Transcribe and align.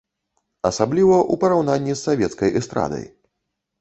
Асабліва 0.69 1.17
ў 1.19 1.43
параўнанні 1.45 1.93
з 1.99 2.01
савецкай 2.07 2.57
эстрадай. 2.63 3.05